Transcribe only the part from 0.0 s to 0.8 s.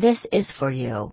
This is for